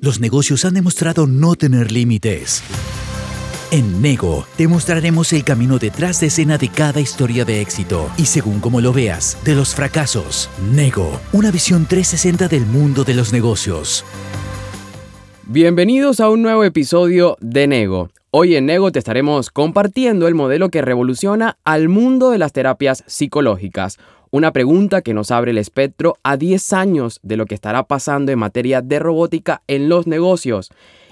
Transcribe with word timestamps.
los 0.00 0.20
negocios 0.20 0.64
han 0.64 0.74
demostrado 0.74 1.26
no 1.26 1.54
tener 1.54 1.92
límites. 1.92 2.62
En 3.70 4.02
Nego 4.02 4.46
te 4.56 4.66
mostraremos 4.66 5.32
el 5.32 5.44
camino 5.44 5.78
detrás 5.78 6.20
de 6.20 6.26
escena 6.26 6.58
de 6.58 6.68
cada 6.68 7.00
historia 7.00 7.44
de 7.44 7.60
éxito 7.60 8.10
y 8.16 8.26
según 8.26 8.58
como 8.58 8.80
lo 8.80 8.92
veas, 8.92 9.36
de 9.44 9.54
los 9.54 9.74
fracasos. 9.74 10.50
Nego, 10.72 11.20
una 11.32 11.52
visión 11.52 11.86
360 11.86 12.48
del 12.48 12.66
mundo 12.66 13.04
de 13.04 13.14
los 13.14 13.32
negocios. 13.32 14.04
Bienvenidos 15.52 16.20
a 16.20 16.30
un 16.30 16.42
nuevo 16.42 16.62
episodio 16.62 17.36
de 17.40 17.66
Nego. 17.66 18.10
Hoy 18.30 18.54
en 18.54 18.66
Nego 18.66 18.92
te 18.92 19.00
estaremos 19.00 19.50
compartiendo 19.50 20.28
el 20.28 20.36
modelo 20.36 20.68
que 20.68 20.80
revoluciona 20.80 21.58
al 21.64 21.88
mundo 21.88 22.30
de 22.30 22.38
las 22.38 22.52
terapias 22.52 23.02
psicológicas. 23.08 23.98
Una 24.30 24.52
pregunta 24.52 25.02
que 25.02 25.12
nos 25.12 25.32
abre 25.32 25.50
el 25.50 25.58
espectro 25.58 26.14
a 26.22 26.36
10 26.36 26.72
años 26.72 27.18
de 27.24 27.36
lo 27.36 27.46
que 27.46 27.56
estará 27.56 27.82
pasando 27.82 28.30
en 28.30 28.38
materia 28.38 28.80
de 28.80 29.00
robótica 29.00 29.62
en 29.66 29.88
los 29.88 30.06
negocios. 30.06 30.70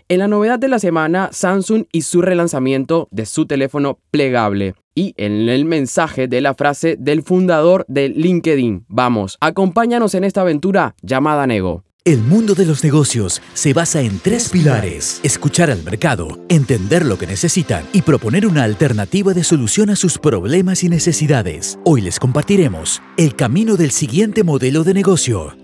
En 0.09 0.21
la 0.21 0.29
novedad 0.29 0.61
de 0.61 0.69
la 0.69 0.79
semana, 0.79 1.31
Samsung 1.33 1.87
y 1.91 2.03
su 2.03 2.23
relanzamiento 2.23 3.09
de 3.11 3.27
su 3.27 3.45
teléfono 3.45 3.99
plegable. 4.13 4.77
Y 4.95 5.15
en 5.17 5.49
el 5.49 5.65
mensaje 5.65 6.29
de 6.29 6.41
la 6.41 6.55
frase 6.55 6.95
del 6.97 7.25
fundador 7.25 7.85
de 7.89 8.11
LinkedIn. 8.11 8.85
Vamos, 8.87 9.37
acompáñanos 9.41 10.15
en 10.15 10.23
esta 10.23 10.43
aventura 10.43 10.95
llamada 11.03 11.45
Nego. 11.49 11.88
El 12.09 12.23
mundo 12.23 12.55
de 12.55 12.65
los 12.65 12.83
negocios 12.83 13.43
se 13.53 13.75
basa 13.75 14.01
en 14.01 14.19
tres 14.19 14.49
pilares. 14.49 15.21
Escuchar 15.23 15.71
al 15.71 15.83
mercado, 15.83 16.39
entender 16.49 17.05
lo 17.05 17.19
que 17.19 17.27
necesitan 17.27 17.85
y 17.93 18.01
proponer 18.01 18.47
una 18.47 18.63
alternativa 18.63 19.35
de 19.35 19.45
solución 19.45 19.91
a 19.91 19.95
sus 19.95 20.17
problemas 20.17 20.83
y 20.83 20.89
necesidades. 20.89 21.79
Hoy 21.85 22.01
les 22.01 22.19
compartiremos 22.19 23.03
el 23.19 23.37
camino 23.37 23.77
del 23.77 23.91
siguiente 23.91 24.43
modelo 24.43 24.85
de 24.85 24.95
negocio. 24.95 25.55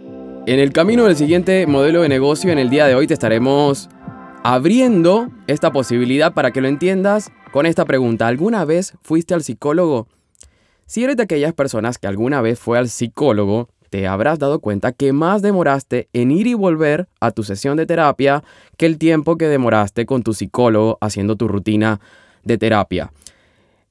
En 0.46 0.60
el 0.60 0.70
camino 0.74 1.04
del 1.04 1.16
siguiente 1.16 1.66
modelo 1.66 2.02
de 2.02 2.10
negocio, 2.10 2.52
en 2.52 2.58
el 2.58 2.68
día 2.68 2.86
de 2.86 2.94
hoy 2.94 3.06
te 3.06 3.14
estaremos 3.14 3.88
abriendo 4.42 5.30
esta 5.46 5.72
posibilidad 5.72 6.34
para 6.34 6.50
que 6.50 6.60
lo 6.60 6.68
entiendas 6.68 7.32
con 7.52 7.64
esta 7.64 7.86
pregunta. 7.86 8.26
¿Alguna 8.26 8.66
vez 8.66 8.92
fuiste 9.00 9.32
al 9.32 9.42
psicólogo? 9.42 10.08
Si 10.84 11.04
eres 11.04 11.16
de 11.16 11.22
aquellas 11.22 11.54
personas 11.54 11.96
que 11.96 12.06
alguna 12.06 12.42
vez 12.42 12.58
fue 12.58 12.76
al 12.76 12.90
psicólogo, 12.90 13.70
te 13.94 14.08
habrás 14.08 14.40
dado 14.40 14.58
cuenta 14.58 14.90
que 14.90 15.12
más 15.12 15.40
demoraste 15.40 16.08
en 16.12 16.32
ir 16.32 16.48
y 16.48 16.54
volver 16.54 17.06
a 17.20 17.30
tu 17.30 17.44
sesión 17.44 17.76
de 17.76 17.86
terapia 17.86 18.42
que 18.76 18.86
el 18.86 18.98
tiempo 18.98 19.36
que 19.36 19.46
demoraste 19.46 20.04
con 20.04 20.24
tu 20.24 20.34
psicólogo 20.34 20.98
haciendo 21.00 21.36
tu 21.36 21.46
rutina 21.46 22.00
de 22.42 22.58
terapia. 22.58 23.12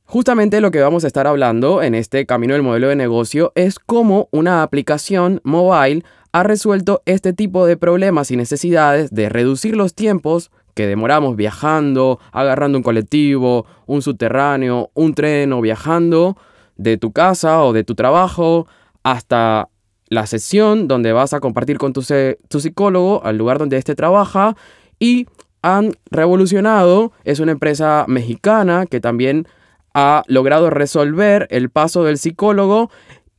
Justamente 0.03 0.59
lo 0.59 0.71
que 0.71 0.81
vamos 0.81 1.05
a 1.05 1.07
estar 1.07 1.25
hablando 1.25 1.81
en 1.81 1.95
este 1.95 2.25
camino 2.25 2.53
del 2.53 2.63
modelo 2.63 2.89
de 2.89 2.97
negocio 2.97 3.53
es 3.55 3.79
cómo 3.79 4.27
una 4.31 4.61
aplicación 4.61 5.39
mobile 5.45 6.03
ha 6.33 6.43
resuelto 6.43 7.01
este 7.05 7.31
tipo 7.31 7.65
de 7.65 7.77
problemas 7.77 8.29
y 8.29 8.35
necesidades 8.35 9.09
de 9.09 9.29
reducir 9.29 9.77
los 9.77 9.93
tiempos 9.93 10.51
que 10.73 10.85
demoramos 10.85 11.37
viajando, 11.37 12.19
agarrando 12.33 12.77
un 12.77 12.83
colectivo, 12.83 13.65
un 13.85 14.01
subterráneo, 14.01 14.91
un 14.95 15.13
tren 15.13 15.53
o 15.53 15.61
viajando 15.61 16.35
de 16.75 16.97
tu 16.97 17.13
casa 17.13 17.63
o 17.63 17.71
de 17.71 17.85
tu 17.85 17.95
trabajo 17.95 18.67
hasta 19.03 19.69
la 20.13 20.27
sesión 20.27 20.87
donde 20.87 21.11
vas 21.11 21.33
a 21.33 21.39
compartir 21.39 21.77
con 21.77 21.93
tu, 21.93 22.03
tu 22.47 22.59
psicólogo 22.59 23.23
al 23.25 23.37
lugar 23.37 23.59
donde 23.59 23.77
éste 23.77 23.95
trabaja 23.95 24.55
y 24.99 25.27
han 25.61 25.93
revolucionado, 26.11 27.13
es 27.23 27.39
una 27.39 27.53
empresa 27.53 28.05
mexicana 28.07 28.85
que 28.85 28.99
también 28.99 29.47
ha 29.93 30.23
logrado 30.27 30.69
resolver 30.69 31.47
el 31.51 31.69
paso 31.69 32.03
del 32.03 32.17
psicólogo 32.17 32.89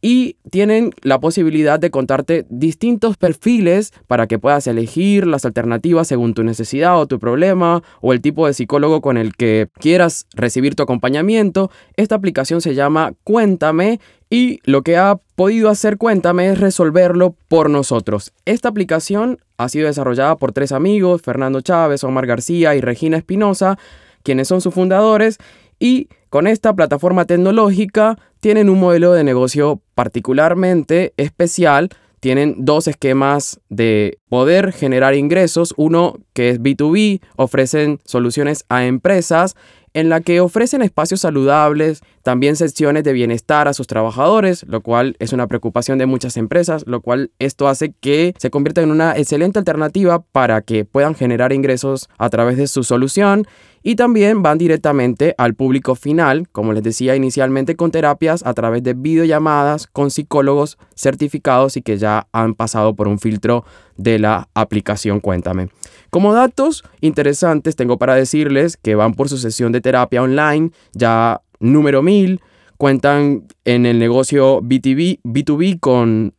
y 0.06 0.36
tienen 0.50 0.90
la 1.00 1.18
posibilidad 1.18 1.80
de 1.80 1.90
contarte 1.90 2.44
distintos 2.50 3.16
perfiles 3.16 3.94
para 4.06 4.26
que 4.26 4.38
puedas 4.38 4.66
elegir 4.66 5.26
las 5.26 5.46
alternativas 5.46 6.08
según 6.08 6.34
tu 6.34 6.44
necesidad 6.44 7.00
o 7.00 7.06
tu 7.06 7.18
problema 7.18 7.82
o 8.02 8.12
el 8.12 8.20
tipo 8.20 8.46
de 8.46 8.52
psicólogo 8.52 9.00
con 9.00 9.16
el 9.16 9.34
que 9.34 9.68
quieras 9.80 10.26
recibir 10.34 10.74
tu 10.74 10.82
acompañamiento. 10.82 11.70
Esta 11.96 12.16
aplicación 12.16 12.60
se 12.60 12.74
llama 12.74 13.14
Cuéntame 13.24 13.98
y 14.28 14.60
lo 14.64 14.82
que 14.82 14.98
ha 14.98 15.16
podido 15.36 15.70
hacer 15.70 15.96
Cuéntame 15.96 16.50
es 16.50 16.60
resolverlo 16.60 17.34
por 17.48 17.70
nosotros. 17.70 18.34
Esta 18.44 18.68
aplicación 18.68 19.38
ha 19.56 19.70
sido 19.70 19.86
desarrollada 19.86 20.36
por 20.36 20.52
tres 20.52 20.72
amigos, 20.72 21.22
Fernando 21.22 21.62
Chávez, 21.62 22.04
Omar 22.04 22.26
García 22.26 22.74
y 22.74 22.82
Regina 22.82 23.16
Espinosa, 23.16 23.78
quienes 24.22 24.48
son 24.48 24.60
sus 24.60 24.74
fundadores 24.74 25.38
y 25.78 26.08
con 26.28 26.46
esta 26.46 26.74
plataforma 26.74 27.24
tecnológica 27.24 28.18
tienen 28.40 28.68
un 28.68 28.80
modelo 28.80 29.12
de 29.12 29.24
negocio 29.24 29.80
particularmente 29.94 31.12
especial. 31.16 31.90
Tienen 32.20 32.64
dos 32.64 32.88
esquemas 32.88 33.60
de 33.68 34.18
poder 34.28 34.72
generar 34.72 35.14
ingresos. 35.14 35.74
Uno 35.76 36.18
que 36.32 36.48
es 36.50 36.60
B2B, 36.60 37.20
ofrecen 37.36 38.00
soluciones 38.04 38.64
a 38.68 38.86
empresas 38.86 39.54
en 39.94 40.08
la 40.08 40.20
que 40.20 40.40
ofrecen 40.40 40.82
espacios 40.82 41.20
saludables, 41.20 42.02
también 42.22 42.56
secciones 42.56 43.04
de 43.04 43.12
bienestar 43.12 43.68
a 43.68 43.74
sus 43.74 43.86
trabajadores, 43.86 44.64
lo 44.68 44.80
cual 44.80 45.16
es 45.20 45.32
una 45.32 45.46
preocupación 45.46 45.98
de 45.98 46.06
muchas 46.06 46.36
empresas, 46.36 46.84
lo 46.86 47.00
cual 47.00 47.30
esto 47.38 47.68
hace 47.68 47.94
que 48.00 48.34
se 48.36 48.50
convierta 48.50 48.82
en 48.82 48.90
una 48.90 49.16
excelente 49.16 49.60
alternativa 49.60 50.20
para 50.20 50.62
que 50.62 50.84
puedan 50.84 51.14
generar 51.14 51.52
ingresos 51.52 52.08
a 52.18 52.28
través 52.28 52.56
de 52.56 52.66
su 52.66 52.82
solución 52.82 53.46
y 53.86 53.96
también 53.96 54.42
van 54.42 54.56
directamente 54.56 55.34
al 55.36 55.54
público 55.54 55.94
final, 55.94 56.48
como 56.50 56.72
les 56.72 56.82
decía 56.82 57.14
inicialmente, 57.14 57.76
con 57.76 57.90
terapias 57.90 58.44
a 58.44 58.54
través 58.54 58.82
de 58.82 58.94
videollamadas 58.94 59.86
con 59.86 60.10
psicólogos 60.10 60.78
certificados 60.96 61.76
y 61.76 61.82
que 61.82 61.98
ya 61.98 62.26
han 62.32 62.54
pasado 62.54 62.96
por 62.96 63.08
un 63.08 63.18
filtro 63.18 63.66
de 63.98 64.18
la 64.18 64.48
aplicación 64.54 65.20
Cuéntame. 65.20 65.68
Como 66.08 66.32
datos 66.32 66.82
interesantes 67.02 67.76
tengo 67.76 67.98
para 67.98 68.14
decirles 68.14 68.78
que 68.78 68.94
van 68.94 69.12
por 69.12 69.28
su 69.28 69.36
sesión 69.36 69.70
de 69.70 69.82
terapia 69.82 70.22
online, 70.22 70.70
ya 70.94 71.42
número 71.60 72.02
1000, 72.02 72.40
cuentan 72.78 73.46
en 73.66 73.84
el 73.84 73.98
negocio 73.98 74.62
B2B, 74.62 75.20
B2B 75.24 75.78
con 75.78 76.32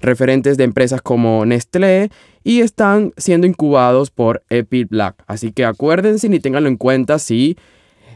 referentes 0.00 0.58
de 0.58 0.64
empresas 0.64 1.00
como 1.00 1.46
Nestlé 1.46 2.10
y 2.42 2.60
están 2.60 3.12
siendo 3.16 3.46
incubados 3.46 4.10
por 4.10 4.42
Epic 4.48 4.88
Black. 4.88 5.22
Así 5.26 5.52
que 5.52 5.64
acuérdense 5.64 6.26
y 6.26 6.40
tenganlo 6.40 6.68
en 6.68 6.76
cuenta 6.76 7.18
si 7.18 7.56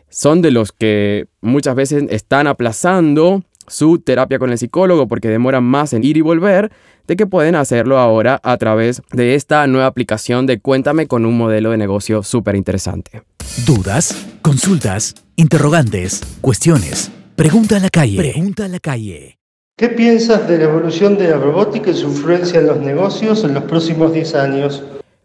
son 0.08 0.42
de 0.42 0.50
los 0.50 0.72
que 0.72 1.26
muchas 1.40 1.74
veces 1.74 2.04
están 2.10 2.46
aplazando 2.46 3.42
su 3.66 3.98
terapia 3.98 4.38
con 4.38 4.50
el 4.50 4.58
psicólogo 4.58 5.08
porque 5.08 5.28
demoran 5.28 5.64
más 5.64 5.92
en 5.92 6.04
ir 6.04 6.16
y 6.16 6.20
volver, 6.20 6.70
de 7.06 7.16
que 7.16 7.26
pueden 7.26 7.54
hacerlo 7.54 7.98
ahora 7.98 8.40
a 8.42 8.56
través 8.56 9.02
de 9.12 9.34
esta 9.34 9.66
nueva 9.66 9.86
aplicación 9.86 10.46
de 10.46 10.60
Cuéntame 10.60 11.06
con 11.06 11.26
un 11.26 11.36
modelo 11.36 11.70
de 11.70 11.78
negocio 11.78 12.22
súper 12.22 12.56
interesante. 12.56 13.22
¿Dudas? 13.66 14.26
¿Consultas? 14.42 15.14
¿Interrogantes? 15.36 16.22
¿Cuestiones? 16.40 17.10
Pregunta 17.36 17.76
a 17.76 17.80
la 17.80 17.90
calle. 17.90 18.16
Pregunta 18.16 18.64
a 18.64 18.68
la 18.68 18.80
calle. 18.80 19.38
¿Qué 19.76 19.88
piensas 19.88 20.48
de 20.48 20.58
la 20.58 20.64
evolución 20.64 21.18
de 21.18 21.30
la 21.30 21.36
robótica 21.36 21.90
y 21.90 21.94
su 21.94 22.06
influencia 22.06 22.60
en 22.60 22.68
los 22.68 22.78
negocios 22.78 23.42
en 23.42 23.54
los 23.54 23.64
próximos 23.64 24.12
10 24.12 24.34
años? 24.36 24.84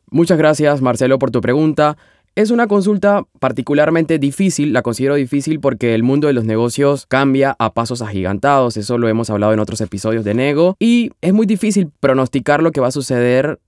Muchas 0.10 0.40
gracias 0.40 0.82
Marcelo 0.82 1.20
por 1.20 1.30
tu 1.30 1.40
pregunta. 1.40 1.98
Es 2.34 2.50
una 2.50 2.66
consulta 2.66 3.28
particularmente 3.40 4.18
difícil, 4.18 4.74
la 4.74 4.82
considero 4.82 5.14
difícil 5.14 5.60
porque 5.60 5.94
el 5.94 6.02
mundo 6.02 6.26
de 6.26 6.34
los 6.34 6.46
negocios 6.46 7.06
cambia 7.06 7.56
a 7.60 7.76
pasos 7.76 8.02
agigantados, 8.02 8.76
eso 8.76 8.98
lo 8.98 9.08
hemos 9.08 9.30
hablado 9.30 9.54
en 9.54 9.60
otros 9.60 9.82
episodios 9.82 10.26
de 10.26 10.34
Nego, 10.34 10.76
y 10.80 11.12
es 11.22 11.32
muy 11.32 11.46
difícil 11.46 11.92
pronosticar 12.00 12.64
lo 12.64 12.72
que 12.72 12.82
va 12.82 12.88
a 12.88 12.92
suceder 12.92 13.60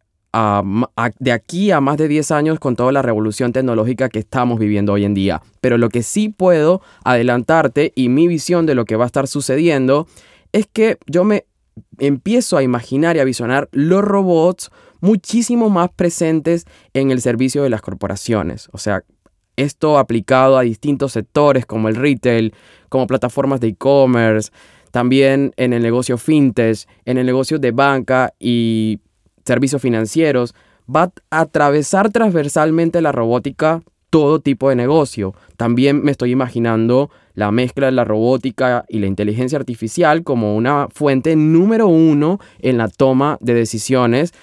de 1.19 1.31
aquí 1.31 1.69
a 1.69 1.79
más 1.79 1.97
de 1.97 2.07
10 2.07 2.31
años 2.31 2.59
con 2.59 2.75
toda 2.75 2.91
la 2.91 3.03
revolución 3.03 3.53
tecnológica 3.53 4.09
que 4.09 4.17
estamos 4.17 4.57
viviendo 4.57 4.93
hoy 4.93 5.05
en 5.05 5.13
día. 5.13 5.43
Pero 5.59 5.77
lo 5.77 5.89
que 5.89 6.01
sí 6.01 6.29
puedo 6.29 6.81
adelantarte 7.03 7.91
y 7.93 8.09
mi 8.09 8.27
visión 8.27 8.65
de 8.65 8.73
lo 8.73 8.85
que 8.85 8.95
va 8.95 9.03
a 9.03 9.07
estar 9.07 9.27
sucediendo 9.27 10.07
es 10.51 10.67
que 10.67 10.97
yo 11.07 11.23
me 11.23 11.45
empiezo 11.99 12.57
a 12.57 12.63
imaginar 12.63 13.15
y 13.15 13.19
a 13.19 13.23
visionar 13.23 13.69
los 13.71 14.03
robots 14.03 14.69
muchísimo 14.99 15.69
más 15.69 15.89
presentes 15.91 16.65
en 16.93 17.11
el 17.11 17.21
servicio 17.21 17.63
de 17.63 17.69
las 17.69 17.81
corporaciones. 17.81 18.69
O 18.71 18.77
sea, 18.77 19.03
esto 19.55 19.97
aplicado 19.97 20.57
a 20.57 20.61
distintos 20.61 21.13
sectores 21.13 21.65
como 21.65 21.89
el 21.89 21.95
retail, 21.95 22.53
como 22.89 23.07
plataformas 23.07 23.59
de 23.59 23.69
e-commerce, 23.69 24.51
también 24.91 25.53
en 25.57 25.73
el 25.73 25.81
negocio 25.81 26.17
fintech, 26.17 26.87
en 27.05 27.17
el 27.17 27.25
negocio 27.25 27.59
de 27.59 27.71
banca 27.71 28.33
y 28.39 28.99
servicios 29.45 29.81
financieros, 29.81 30.53
va 30.93 31.11
a 31.29 31.41
atravesar 31.41 32.11
transversalmente 32.11 33.01
la 33.01 33.11
robótica 33.11 33.81
todo 34.09 34.41
tipo 34.41 34.69
de 34.69 34.75
negocio. 34.75 35.33
También 35.57 36.03
me 36.03 36.11
estoy 36.11 36.31
imaginando 36.31 37.09
la 37.33 37.51
mezcla 37.51 37.87
de 37.87 37.91
la 37.91 38.03
robótica 38.03 38.85
y 38.87 38.99
la 38.99 39.07
inteligencia 39.07 39.57
artificial 39.57 40.23
como 40.23 40.55
una 40.55 40.87
fuente 40.89 41.35
número 41.35 41.87
uno 41.87 42.39
en 42.59 42.77
la 42.77 42.87
toma 42.87 43.37
de 43.41 43.53
decisiones. 43.53 44.33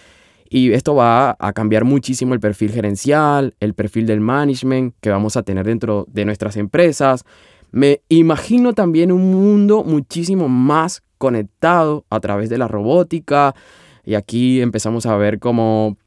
Y 0.50 0.73
esto 0.73 0.94
va 0.94 1.37
a 1.38 1.52
cambiar 1.52 1.85
muchísimo 1.85 2.32
el 2.32 2.40
perfil 2.40 2.70
gerencial, 2.73 3.55
el 3.61 3.75
perfil 3.75 4.06
del 4.06 4.20
management 4.20 4.94
que 5.00 5.11
vamos 5.11 5.37
a 5.37 5.43
tener 5.43 5.67
dentro 5.67 6.06
de 6.08 6.25
nuestras 6.25 6.56
empresas. 6.56 7.25
Me 7.70 8.00
imagino 8.08 8.73
también 8.73 9.12
un 9.12 9.31
mundo 9.31 9.85
muchísimo 9.85 10.49
más 10.49 11.02
conectado 11.19 12.06
a 12.08 12.20
través 12.20 12.49
de 12.49 12.56
la 12.56 12.67
robótica. 12.67 13.55
Y 14.05 14.14
aquí 14.14 14.62
empezamos 14.62 15.05
a 15.05 15.17
ver 15.17 15.38
cómo 15.38 15.99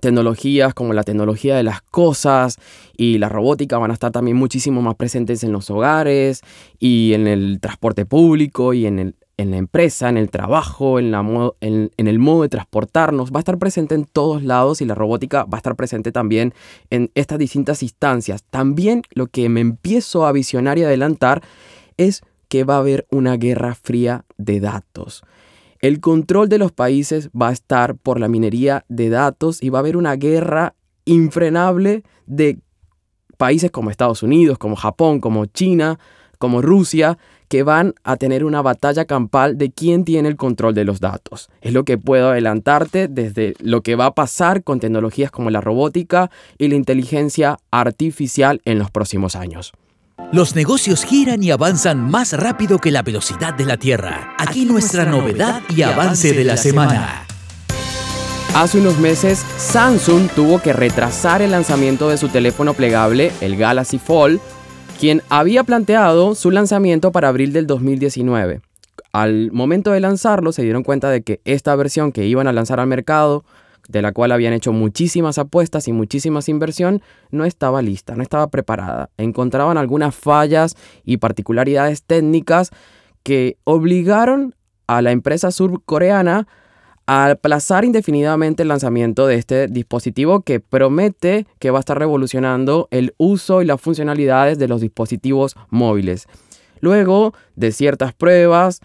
tecnologías 0.00 0.74
como 0.74 0.92
la 0.92 1.02
tecnología 1.02 1.56
de 1.56 1.62
las 1.62 1.82
cosas 1.82 2.56
y 2.96 3.18
la 3.18 3.28
robótica 3.28 3.78
van 3.78 3.90
a 3.90 3.94
estar 3.94 4.10
también 4.10 4.36
muchísimo 4.36 4.82
más 4.82 4.96
presentes 4.96 5.44
en 5.44 5.52
los 5.52 5.70
hogares 5.70 6.40
y 6.78 7.12
en 7.14 7.26
el 7.26 7.60
transporte 7.60 8.06
público 8.06 8.72
y 8.72 8.86
en, 8.86 8.98
el, 8.98 9.14
en 9.36 9.50
la 9.50 9.58
empresa, 9.58 10.08
en 10.08 10.16
el 10.16 10.30
trabajo, 10.30 10.98
en, 10.98 11.10
la 11.10 11.20
en, 11.60 11.90
en, 11.96 12.08
el 12.08 12.18
modo 12.18 12.42
de 12.42 12.48
transportarnos. 12.48 13.32
Va 13.32 13.38
a 13.38 13.40
estar 13.40 13.58
presente 13.58 13.94
en 13.94 14.04
todos 14.04 14.42
lados 14.42 14.80
y 14.80 14.86
la 14.86 14.94
robótica 14.94 15.44
va 15.44 15.58
a 15.58 15.60
estar 15.60 15.76
presente 15.76 16.10
también 16.10 16.54
en 16.90 17.10
estas 17.14 17.38
distintas 17.38 17.82
instancias. 17.82 18.44
También 18.44 19.02
lo 19.10 19.26
que 19.26 19.48
me 19.48 19.60
empiezo 19.60 20.26
a 20.26 20.32
visionar 20.32 20.78
y 20.78 20.84
adelantar 20.84 21.42
es 21.96 22.22
que 22.48 22.64
va 22.64 22.76
a 22.76 22.78
haber 22.78 23.06
una 23.10 23.36
guerra 23.36 23.74
fría 23.74 24.24
de 24.36 24.60
datos. 24.60 25.22
El 25.82 25.98
control 25.98 26.48
de 26.48 26.58
los 26.58 26.70
países 26.70 27.28
va 27.30 27.48
a 27.48 27.52
estar 27.52 27.96
por 27.96 28.20
la 28.20 28.28
minería 28.28 28.84
de 28.88 29.10
datos 29.10 29.60
y 29.60 29.68
va 29.68 29.80
a 29.80 29.80
haber 29.80 29.96
una 29.96 30.14
guerra 30.14 30.76
infrenable 31.04 32.04
de 32.26 32.60
países 33.36 33.72
como 33.72 33.90
Estados 33.90 34.22
Unidos, 34.22 34.58
como 34.58 34.76
Japón, 34.76 35.18
como 35.18 35.46
China, 35.46 35.98
como 36.38 36.62
Rusia, 36.62 37.18
que 37.48 37.64
van 37.64 37.94
a 38.04 38.14
tener 38.14 38.44
una 38.44 38.62
batalla 38.62 39.06
campal 39.06 39.58
de 39.58 39.72
quién 39.72 40.04
tiene 40.04 40.28
el 40.28 40.36
control 40.36 40.72
de 40.72 40.84
los 40.84 41.00
datos. 41.00 41.50
Es 41.60 41.72
lo 41.72 41.84
que 41.84 41.98
puedo 41.98 42.30
adelantarte 42.30 43.08
desde 43.08 43.54
lo 43.58 43.82
que 43.82 43.96
va 43.96 44.06
a 44.06 44.14
pasar 44.14 44.62
con 44.62 44.78
tecnologías 44.78 45.32
como 45.32 45.50
la 45.50 45.60
robótica 45.60 46.30
y 46.58 46.68
la 46.68 46.76
inteligencia 46.76 47.58
artificial 47.72 48.60
en 48.64 48.78
los 48.78 48.92
próximos 48.92 49.34
años. 49.34 49.72
Los 50.32 50.56
negocios 50.56 51.04
giran 51.04 51.42
y 51.42 51.50
avanzan 51.50 52.10
más 52.10 52.32
rápido 52.32 52.78
que 52.78 52.90
la 52.90 53.02
velocidad 53.02 53.54
de 53.54 53.66
la 53.66 53.76
Tierra. 53.76 54.34
Aquí, 54.38 54.64
nuestra, 54.64 55.04
novedad 55.04 55.62
y 55.68 55.82
avance 55.82 56.32
de 56.32 56.44
la 56.44 56.56
semana. 56.56 57.26
Hace 58.54 58.78
unos 58.78 58.98
meses, 58.98 59.44
Samsung 59.56 60.28
tuvo 60.34 60.60
que 60.60 60.72
retrasar 60.72 61.42
el 61.42 61.50
lanzamiento 61.50 62.08
de 62.08 62.18
su 62.18 62.28
teléfono 62.28 62.74
plegable, 62.74 63.32
el 63.40 63.56
Galaxy 63.56 63.98
Fold, 63.98 64.40
quien 65.00 65.22
había 65.30 65.64
planteado 65.64 66.34
su 66.34 66.50
lanzamiento 66.50 67.12
para 67.12 67.28
abril 67.28 67.52
del 67.52 67.66
2019. 67.66 68.60
Al 69.12 69.50
momento 69.52 69.92
de 69.92 70.00
lanzarlo, 70.00 70.52
se 70.52 70.62
dieron 70.62 70.82
cuenta 70.82 71.10
de 71.10 71.22
que 71.22 71.40
esta 71.44 71.74
versión 71.76 72.12
que 72.12 72.26
iban 72.26 72.46
a 72.46 72.52
lanzar 72.52 72.80
al 72.80 72.86
mercado 72.86 73.44
de 73.88 74.02
la 74.02 74.12
cual 74.12 74.32
habían 74.32 74.52
hecho 74.52 74.72
muchísimas 74.72 75.38
apuestas 75.38 75.88
y 75.88 75.92
muchísimas 75.92 76.48
inversión, 76.48 77.02
no 77.30 77.44
estaba 77.44 77.82
lista, 77.82 78.14
no 78.14 78.22
estaba 78.22 78.48
preparada. 78.48 79.10
Encontraban 79.16 79.76
algunas 79.76 80.14
fallas 80.14 80.76
y 81.04 81.16
particularidades 81.16 82.02
técnicas 82.04 82.70
que 83.22 83.56
obligaron 83.64 84.54
a 84.86 85.02
la 85.02 85.10
empresa 85.10 85.50
surcoreana 85.50 86.46
a 87.06 87.30
aplazar 87.30 87.84
indefinidamente 87.84 88.62
el 88.62 88.68
lanzamiento 88.68 89.26
de 89.26 89.34
este 89.34 89.66
dispositivo 89.66 90.42
que 90.42 90.60
promete 90.60 91.46
que 91.58 91.70
va 91.70 91.78
a 91.78 91.80
estar 91.80 91.98
revolucionando 91.98 92.88
el 92.90 93.14
uso 93.18 93.62
y 93.62 93.64
las 93.64 93.80
funcionalidades 93.80 94.58
de 94.58 94.68
los 94.68 94.80
dispositivos 94.80 95.56
móviles. 95.68 96.26
Luego 96.80 97.34
de 97.56 97.72
ciertas 97.72 98.12
pruebas, 98.12 98.80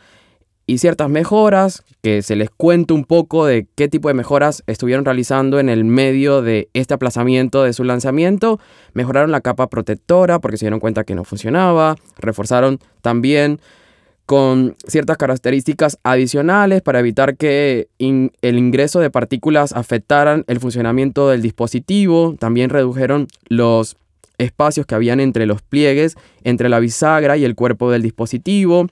y 0.67 0.79
ciertas 0.79 1.09
mejoras, 1.09 1.83
que 2.03 2.21
se 2.21 2.35
les 2.35 2.49
cuente 2.49 2.93
un 2.93 3.05
poco 3.05 3.45
de 3.45 3.67
qué 3.75 3.87
tipo 3.87 4.09
de 4.09 4.13
mejoras 4.13 4.63
estuvieron 4.67 5.05
realizando 5.05 5.59
en 5.59 5.69
el 5.69 5.85
medio 5.85 6.41
de 6.41 6.69
este 6.73 6.93
aplazamiento 6.93 7.63
de 7.63 7.71
su 7.71 7.85
lanzamiento. 7.85 8.59
Mejoraron 8.93 9.31
la 9.31 9.39
capa 9.39 9.69
protectora 9.69 10.39
porque 10.39 10.57
se 10.57 10.65
dieron 10.65 10.81
cuenta 10.81 11.05
que 11.05 11.15
no 11.15 11.23
funcionaba, 11.23 11.95
reforzaron 12.17 12.79
también 13.01 13.61
con 14.25 14.75
ciertas 14.85 15.15
características 15.15 15.99
adicionales 16.03 16.81
para 16.81 16.99
evitar 16.99 17.37
que 17.37 17.87
el 17.97 18.57
ingreso 18.57 18.99
de 18.99 19.09
partículas 19.09 19.71
afectaran 19.71 20.43
el 20.47 20.59
funcionamiento 20.59 21.29
del 21.29 21.41
dispositivo. 21.41 22.35
También 22.37 22.69
redujeron 22.69 23.27
los 23.47 23.95
espacios 24.37 24.85
que 24.85 24.95
habían 24.95 25.21
entre 25.21 25.45
los 25.45 25.61
pliegues, 25.61 26.15
entre 26.43 26.67
la 26.67 26.79
bisagra 26.79 27.37
y 27.37 27.45
el 27.45 27.55
cuerpo 27.55 27.89
del 27.89 28.01
dispositivo. 28.01 28.87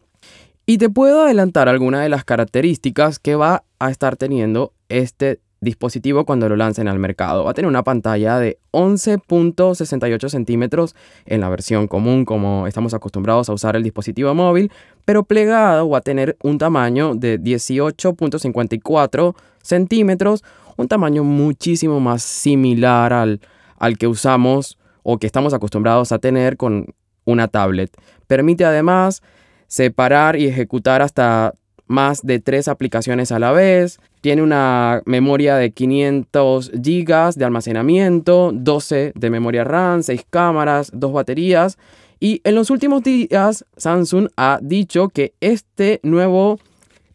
Y 0.68 0.80
te 0.80 0.90
puedo 0.90 1.22
adelantar 1.22 1.70
algunas 1.70 2.02
de 2.02 2.10
las 2.10 2.26
características 2.26 3.20
que 3.20 3.36
va 3.36 3.64
a 3.78 3.92
estar 3.92 4.16
teniendo 4.16 4.74
este 4.90 5.40
dispositivo 5.62 6.26
cuando 6.26 6.50
lo 6.50 6.56
lancen 6.56 6.88
al 6.88 6.98
mercado. 6.98 7.44
Va 7.44 7.52
a 7.52 7.54
tener 7.54 7.70
una 7.70 7.84
pantalla 7.84 8.40
de 8.40 8.58
11.68 8.72 10.28
centímetros 10.30 10.96
en 11.26 11.42
la 11.42 11.50
versión 11.50 11.88
común 11.88 12.26
como 12.26 12.66
estamos 12.66 12.96
acostumbrados 12.96 13.48
a 13.50 13.54
usar 13.54 13.76
el 13.76 13.84
dispositivo 13.84 14.34
móvil, 14.34 14.72
pero 15.06 15.24
plegado 15.24 15.88
va 15.90 16.00
a 16.00 16.02
tener 16.02 16.36
un 16.42 16.58
tamaño 16.58 17.14
de 17.14 17.40
18.54 17.40 19.36
centímetros, 19.62 20.44
un 20.78 20.88
tamaño 20.88 21.24
muchísimo 21.24 22.00
más 22.00 22.24
similar 22.24 23.14
al, 23.14 23.40
al 23.78 24.00
que 24.00 24.08
usamos 24.08 24.80
o 25.04 25.20
que 25.20 25.28
estamos 25.28 25.54
acostumbrados 25.54 26.12
a 26.12 26.18
tener 26.18 26.58
con 26.58 26.88
una 27.24 27.48
tablet. 27.48 27.92
Permite 28.28 28.66
además 28.66 29.22
separar 29.68 30.36
y 30.36 30.48
ejecutar 30.48 31.02
hasta 31.02 31.54
más 31.88 32.22
de 32.24 32.40
tres 32.40 32.68
aplicaciones 32.68 33.32
a 33.32 33.40
la 33.40 33.52
vez. 33.52 34.00
Tiene 34.22 34.42
una 34.42 35.02
memoria 35.06 35.56
de 35.56 35.72
500 35.72 36.72
GB 36.72 37.34
de 37.36 37.46
almacenamiento, 37.46 38.52
12 38.54 39.14
de 39.16 39.30
memoria 39.30 39.64
RAM, 39.64 40.02
6 40.02 40.26
cámaras, 40.30 40.92
2 40.94 41.14
baterías. 41.14 41.78
Y 42.20 42.42
en 42.44 42.56
los 42.56 42.70
últimos 42.70 43.04
días 43.04 43.66
Samsung 43.78 44.30
ha 44.38 44.60
dicho 44.62 45.10
que 45.10 45.34
este 45.42 46.00
nuevo 46.02 46.60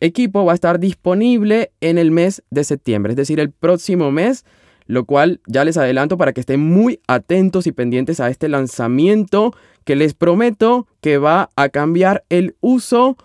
equipo 0.01 0.45
va 0.45 0.53
a 0.53 0.55
estar 0.55 0.79
disponible 0.79 1.73
en 1.81 1.99
el 1.99 2.11
mes 2.11 2.43
de 2.51 2.65
septiembre, 2.65 3.13
es 3.13 3.17
decir, 3.17 3.39
el 3.41 3.51
próximo 3.51 4.11
mes, 4.11 4.45
lo 4.91 5.05
cual 5.05 5.41
ya 5.47 5.65
les 5.65 5.77
adelanto 5.77 6.19
para 6.19 6.33
que 6.33 6.41
estén 6.41 6.59
muy 6.59 6.99
atentos 7.07 7.69
y 7.69 7.73
pendientes 7.73 8.19
a 8.19 8.29
este 8.29 8.49
lanzamiento 8.49 9.55
que 9.85 9.95
les 9.95 10.15
prometo 10.15 10.89
que 11.01 11.17
va 11.17 11.51
a 11.55 11.69
cambiar 11.69 12.25
el 12.29 12.57
uso 12.61 13.17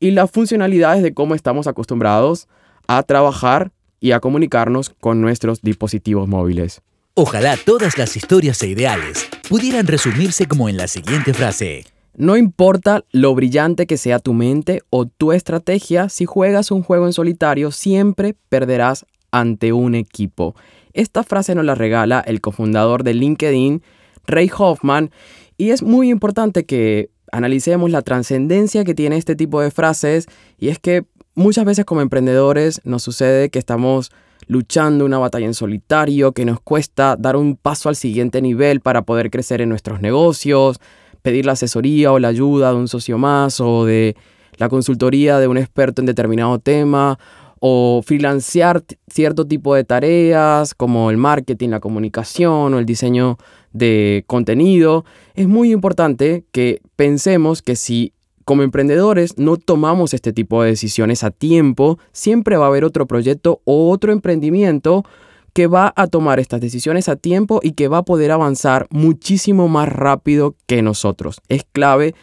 y 0.00 0.12
las 0.12 0.30
funcionalidades 0.30 1.02
de 1.02 1.12
cómo 1.12 1.34
estamos 1.34 1.66
acostumbrados 1.66 2.48
a 2.88 3.02
trabajar 3.02 3.70
y 4.00 4.12
a 4.12 4.20
comunicarnos 4.20 4.88
con 4.88 5.20
nuestros 5.20 5.60
dispositivos 5.60 6.26
móviles. 6.26 6.80
Ojalá 7.12 7.58
todas 7.58 7.98
las 7.98 8.16
historias 8.16 8.62
e 8.62 8.68
ideales 8.68 9.28
pudieran 9.46 9.86
resumirse 9.86 10.46
como 10.46 10.70
en 10.70 10.78
la 10.78 10.88
siguiente 10.88 11.34
frase. 11.34 11.84
No 12.16 12.38
importa 12.38 13.04
lo 13.12 13.34
brillante 13.34 13.86
que 13.86 13.98
sea 13.98 14.20
tu 14.20 14.32
mente 14.32 14.80
o 14.88 15.04
tu 15.04 15.32
estrategia, 15.32 16.08
si 16.08 16.24
juegas 16.24 16.70
un 16.70 16.82
juego 16.82 17.04
en 17.04 17.12
solitario 17.12 17.72
siempre 17.72 18.34
perderás 18.48 19.04
ante 19.30 19.74
un 19.74 19.94
equipo. 19.94 20.54
Esta 20.92 21.22
frase 21.22 21.54
nos 21.54 21.64
la 21.64 21.74
regala 21.74 22.20
el 22.20 22.40
cofundador 22.40 23.04
de 23.04 23.14
LinkedIn, 23.14 23.82
Ray 24.26 24.50
Hoffman, 24.56 25.10
y 25.56 25.70
es 25.70 25.82
muy 25.82 26.10
importante 26.10 26.64
que 26.64 27.10
analicemos 27.32 27.90
la 27.90 28.02
trascendencia 28.02 28.84
que 28.84 28.94
tiene 28.94 29.16
este 29.16 29.36
tipo 29.36 29.60
de 29.60 29.70
frases 29.70 30.26
y 30.58 30.68
es 30.68 30.78
que 30.78 31.04
muchas 31.34 31.64
veces 31.64 31.84
como 31.84 32.00
emprendedores 32.00 32.80
nos 32.84 33.02
sucede 33.02 33.50
que 33.50 33.58
estamos 33.58 34.10
luchando 34.46 35.04
una 35.04 35.18
batalla 35.18 35.46
en 35.46 35.54
solitario, 35.54 36.32
que 36.32 36.44
nos 36.44 36.60
cuesta 36.60 37.16
dar 37.16 37.36
un 37.36 37.56
paso 37.56 37.88
al 37.88 37.96
siguiente 37.96 38.42
nivel 38.42 38.80
para 38.80 39.02
poder 39.02 39.30
crecer 39.30 39.60
en 39.60 39.68
nuestros 39.68 40.00
negocios, 40.00 40.80
pedir 41.22 41.46
la 41.46 41.52
asesoría 41.52 42.12
o 42.12 42.18
la 42.18 42.28
ayuda 42.28 42.70
de 42.70 42.76
un 42.76 42.88
socio 42.88 43.16
más 43.18 43.60
o 43.60 43.84
de 43.84 44.16
la 44.56 44.68
consultoría 44.68 45.38
de 45.38 45.46
un 45.46 45.56
experto 45.56 46.02
en 46.02 46.06
determinado 46.06 46.58
tema 46.58 47.18
o 47.60 48.02
financiar 48.04 48.82
cierto 49.08 49.46
tipo 49.46 49.74
de 49.74 49.84
tareas 49.84 50.74
como 50.74 51.10
el 51.10 51.18
marketing, 51.18 51.68
la 51.68 51.80
comunicación 51.80 52.74
o 52.74 52.78
el 52.78 52.86
diseño 52.86 53.38
de 53.72 54.24
contenido, 54.26 55.04
es 55.34 55.46
muy 55.46 55.70
importante 55.70 56.44
que 56.50 56.80
pensemos 56.96 57.62
que 57.62 57.76
si 57.76 58.12
como 58.44 58.62
emprendedores 58.62 59.38
no 59.38 59.56
tomamos 59.58 60.12
este 60.14 60.32
tipo 60.32 60.62
de 60.62 60.70
decisiones 60.70 61.22
a 61.22 61.30
tiempo, 61.30 61.98
siempre 62.12 62.56
va 62.56 62.64
a 62.64 62.68
haber 62.68 62.84
otro 62.84 63.06
proyecto 63.06 63.60
o 63.64 63.90
otro 63.90 64.10
emprendimiento 64.10 65.04
que 65.52 65.66
va 65.66 65.92
a 65.96 66.06
tomar 66.06 66.40
estas 66.40 66.60
decisiones 66.60 67.08
a 67.08 67.16
tiempo 67.16 67.60
y 67.62 67.72
que 67.72 67.88
va 67.88 67.98
a 67.98 68.04
poder 68.04 68.30
avanzar 68.30 68.86
muchísimo 68.90 69.68
más 69.68 69.88
rápido 69.88 70.56
que 70.66 70.82
nosotros. 70.82 71.40
Es 71.48 71.64
clave 71.70 72.14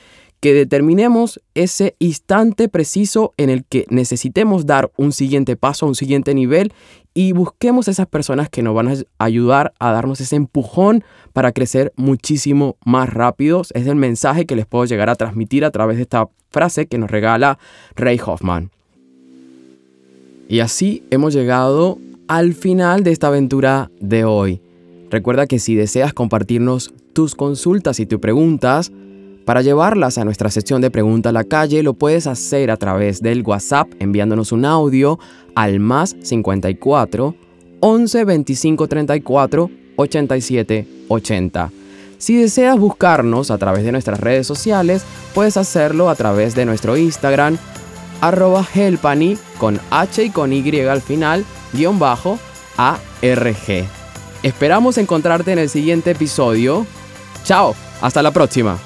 que 0.48 0.54
determinemos 0.54 1.42
ese 1.56 1.98
instante 2.00 2.70
preciso 2.70 3.34
en 3.36 3.50
el 3.50 3.66
que 3.66 3.86
necesitemos 3.90 4.66
dar 4.66 4.90
un 4.96 5.12
siguiente 5.12 5.58
paso, 5.58 5.86
un 5.86 5.94
siguiente 5.94 6.34
nivel 6.34 6.72
y 7.14 7.34
busquemos 7.34 7.90
esas 7.90 8.08
personas 8.08 8.48
que 8.48 8.64
nos 8.64 8.74
van 8.74 8.88
a 8.88 8.96
ayudar 9.18 9.74
a 9.78 9.92
darnos 9.92 10.22
ese 10.22 10.38
empujón 10.38 11.04
para 11.34 11.52
crecer 11.52 11.92
muchísimo 11.98 12.78
más 12.86 13.10
rápido. 13.10 13.64
Es 13.74 13.88
el 13.88 13.98
mensaje 13.98 14.46
que 14.46 14.56
les 14.56 14.66
puedo 14.66 14.86
llegar 14.86 15.10
a 15.10 15.16
transmitir 15.16 15.66
a 15.66 15.72
través 15.72 15.98
de 15.98 16.04
esta 16.04 16.30
frase 16.50 16.88
que 16.88 16.98
nos 16.98 17.12
regala 17.12 17.60
Ray 17.98 18.18
Hoffman. 18.26 18.72
Y 20.48 20.62
así 20.62 21.04
hemos 21.10 21.34
llegado 21.34 21.98
al 22.30 22.54
final 22.54 23.04
de 23.04 23.12
esta 23.12 23.28
aventura 23.28 23.92
de 24.00 24.24
hoy. 24.24 24.62
Recuerda 25.12 25.46
que 25.46 25.60
si 25.60 25.76
deseas 25.76 26.14
compartirnos 26.14 26.94
tus 27.12 27.36
consultas 27.36 28.00
y 28.00 28.06
tus 28.06 28.22
preguntas, 28.22 28.94
para 29.48 29.62
llevarlas 29.62 30.18
a 30.18 30.26
nuestra 30.26 30.52
sección 30.52 30.82
de 30.82 30.92
Pregunta 30.92 31.30
a 31.30 31.32
la 31.32 31.46
calle 31.46 31.82
lo 31.82 31.94
puedes 31.94 32.28
hacer 32.28 32.70
a 32.70 32.76
través 32.76 33.22
del 33.22 33.44
WhatsApp 33.44 33.88
enviándonos 34.00 34.52
un 34.52 34.66
audio 34.66 35.20
al 35.56 35.80
más 35.80 36.18
54 36.22 37.34
11 37.80 38.26
25 38.26 38.88
34 38.90 39.72
87 39.96 40.88
80. 41.08 41.72
Si 42.18 42.36
deseas 42.36 42.78
buscarnos 42.78 43.50
a 43.50 43.58
través 43.58 43.86
de 43.86 43.94
nuestras 43.94 44.20
redes 44.20 44.46
sociales, 44.46 45.04
puedes 45.34 45.56
hacerlo 45.56 46.10
a 46.10 46.16
través 46.16 46.54
de 46.54 46.66
nuestro 46.66 46.98
Instagram, 46.98 47.58
arroba 48.20 48.68
helpani 48.76 49.38
con 49.60 49.80
H 49.92 50.26
y 50.26 50.30
con 50.30 50.52
Y 50.52 50.78
al 50.82 51.02
final, 51.02 51.46
guion 51.72 52.00
bajo, 52.00 52.38
ARG. 52.76 53.86
Esperamos 54.44 54.98
encontrarte 54.98 55.54
en 55.54 55.60
el 55.60 55.70
siguiente 55.70 56.12
episodio. 56.12 56.86
Chao, 57.46 57.76
hasta 58.02 58.22
la 58.22 58.32
próxima. 58.32 58.78